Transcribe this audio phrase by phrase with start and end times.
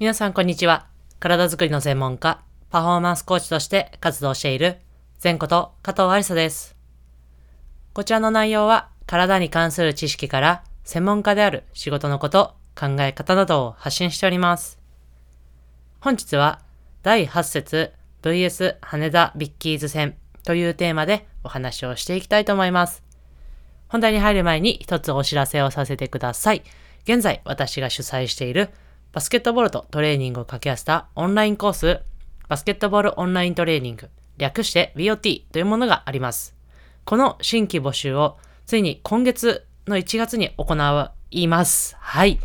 [0.00, 0.86] 皆さんこんにちは。
[1.18, 2.40] 体づくりの専門家、
[2.70, 4.78] パフォーマンスコーチとして活動している、
[5.22, 6.74] 前こと加藤ありさです。
[7.92, 14.80] こちらの内容は、体に関する知識から、専門家である仕事のこと、考え方などを発信しております。
[16.00, 16.60] 本日は、
[17.02, 17.92] 第8節
[18.22, 23.02] VS 羽田ビッキーズ戦というテーマでお話をしていきたいと思います。
[23.88, 26.62] 本題に入る前に一つお知らせをさせてください。
[27.02, 28.70] 現在私が主催している
[29.12, 32.00] バスケットボールとトレーニングを掛け合わせたオンラインコース、
[32.48, 34.08] バスケットボールオンライントレーニング、
[34.38, 36.54] 略して BOT というものがあります。
[37.04, 41.96] この新規募集をついに今月の1月に行います。
[41.98, 42.38] はい。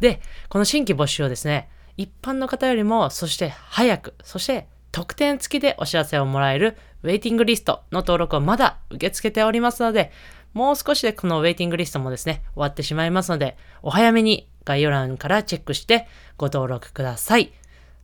[0.00, 1.68] で、この新規募集をですね、
[1.98, 10.10] 一般の方よりも、そして早く、そして特典付きでお知らせをもらえるウェイティングリストの登録をまだ受け付けておりますので、
[10.54, 16.06] もう少しでこのウェイティングリストもですね、終わってしまいますので、お早めに概要欄からチェックして
[16.36, 17.52] ご登録ください。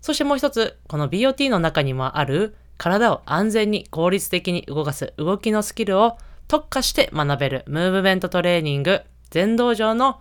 [0.00, 6.16] そしてもう一つ、この BOT の中にもある体を安全に効率的に動かす動きのスキルを
[6.48, 10.20] 特化して学べるムーブメントトレーニング全道場の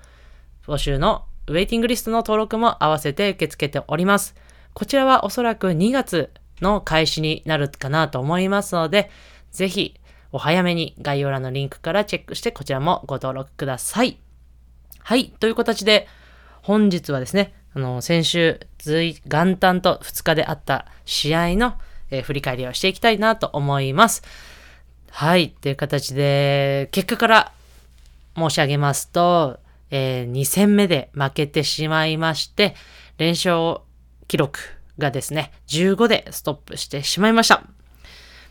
[0.68, 4.36] 募集のウェイティングリストの登録も合わせて受け付けております。
[4.74, 6.30] こちらはおそらく2月
[6.62, 9.10] の開始になるかなと思いますので、
[9.52, 10.00] ぜひ
[10.32, 14.18] お早めに概要欄のリンクからチェックしてこちらもご登録ください。
[15.00, 15.30] はい。
[15.40, 16.08] という形で、
[16.62, 18.60] 本日はですね、あの、先週、
[19.26, 21.76] 元旦と2日であった試合の、
[22.10, 24.22] えー、振り返りをしていきたいなと思います。
[25.10, 25.50] はい。
[25.50, 27.52] という形で、結果から
[28.36, 32.76] 申し上げますと、えー、2戦目で負けてしまいまして、
[33.18, 33.80] 連勝
[34.28, 34.60] 記録
[34.98, 37.64] がですね、15でストップしてしまいました。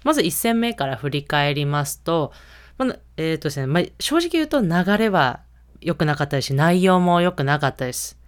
[0.05, 2.33] まず1戦目から振り返りますと、
[2.78, 5.41] まあ、えっ、ー、とですね、まあ、正直言うと流れは
[5.80, 8.18] 良くなかったですし、内容も良くなかったです。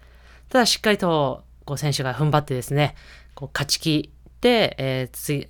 [0.49, 2.95] ただしっかりと、こう選手が踏ん張ってですね、
[3.35, 5.49] こう勝ち切って、えー、次、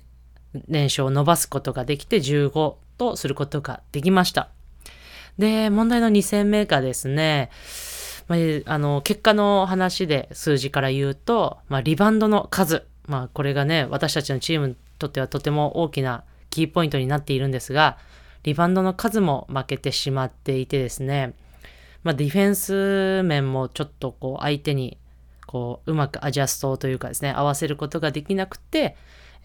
[0.67, 4.49] 連勝を伸ばすことができて15とすることができました。
[5.37, 7.49] で、問題の2戦目がですね、
[8.27, 8.39] まあ、
[8.73, 17.97] あの、結果の話で数字から言うと、まあ、リバウンドの数、まあ、これがね、私たちのチームにとってはとても大きなキーポイントになっているんですが、
[18.43, 21.33] リバウンドの数も負けてしまっていてですね、
[22.03, 24.97] まあ、ディフェンス面もちょっとこう相手に
[25.47, 28.95] こううまくアジャストというかですね、合わせることができなくて、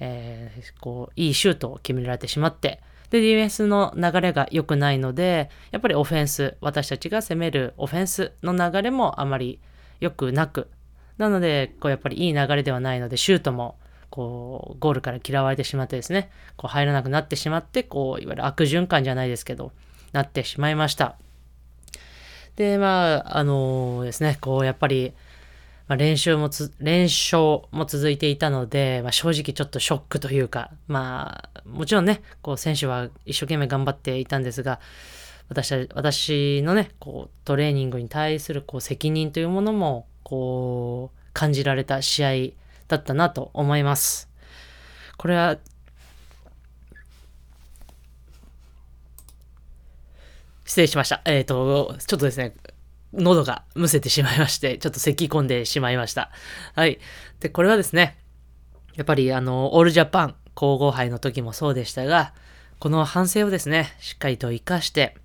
[0.00, 2.80] えー、こういいシュートを決められてしまって、
[3.10, 9.60] で、ディフェンスの流れが良くないので、やっぱりオフェンス、私たちが攻めるオフェンスの流れもあまり
[10.00, 10.68] 良くなく、
[11.16, 13.76] なので、こうやっぱりいい流れではないので、シュートも
[14.10, 19.72] こう、ゴールから嫌われてしまってですね、こう入らなくなってしまって、こう、いわゆる悪循環じゃないですけど、
[20.12, 21.16] なってしまいました。
[22.58, 25.12] で、まあ、あのー、ですね、こう、やっぱり、
[25.86, 34.80] まあ、練習もつ、練勝も続いていたので、まあ、正直ちょっとショックというか、まあ、もちろんね、こう、選手は一生懸命頑張っていたんですが、
[35.48, 42.30] 私私のね、こう、トレーニングに対する、こう、責任というものも、こう、感じられた試合
[42.88, 44.28] だったなと思います。
[45.16, 45.58] これは、
[50.68, 51.22] 失礼しました。
[51.24, 52.54] えっ、ー、と、ちょっとですね、
[53.14, 56.30] 喉がむせてしまいまして、ちょっと咳き込んでしまいました。
[56.74, 56.98] はい。
[57.40, 58.18] で、これはですね、
[58.94, 62.34] やっぱりあの、オールジャパン皇后杯の時もそうでしたが、
[62.80, 65.16] この反省をですね、しっかりと活かして、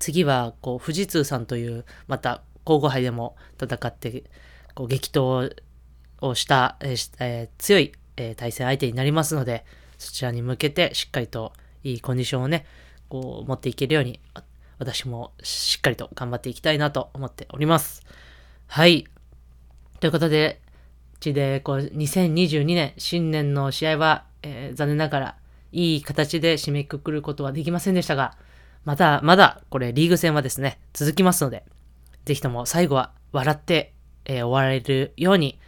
[0.00, 4.24] 次は、こう、富士通さんという、また、皇后杯でも戦って、
[4.74, 5.54] こう、激闘
[6.20, 9.64] をした、えー、強い、えー、対戦相手になりますので、
[9.98, 11.52] そちらに向けてしっかりと
[11.84, 12.66] いいコンディションをね、
[13.08, 14.20] こう持っていけるように、
[14.78, 18.04] 私もしっかりと頑張っていきたいなと思っております。
[18.66, 19.06] はい。
[20.00, 20.60] ということで、
[21.20, 25.36] ちで、こう、2022年新年の試合は、えー、残念ながら
[25.72, 28.36] いい形で締めくくることはできませんでしたが、
[28.84, 31.64] まだ、まだ、これ、リーグ戦はですね、続きますので、
[32.24, 33.94] ぜひとも最後は笑って、
[34.24, 35.58] えー、終われるように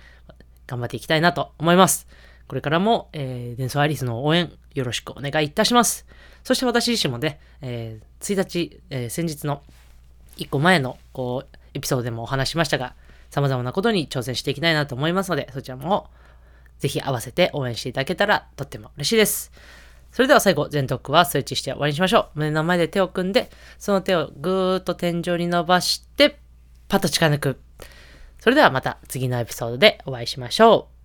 [0.67, 2.07] 頑張っていきたいなと思います。
[2.47, 6.07] これからも、えー、デンソーアリスの応援よろしくお願いいたします。
[6.45, 9.63] そして私自身もね、えー、1日、えー、先日の
[10.37, 12.95] 1個前のこうエピソードでもお話しましたが、
[13.31, 16.11] 様々なことに挑戦していきたいなと思いますので、そちらも
[16.79, 19.53] ぜひ合わせて応援していただけたらとっても嬉しいです。
[20.13, 22.39] それでは最後、全トークはスイッチして終わりにしましょう。
[22.41, 26.39] 胸の前で手を組んで、その手をぐーっと天井に伸ばして、
[26.89, 27.61] パッと力抜く。
[28.41, 31.00] それではまた次のエピソードでお会いしましょう。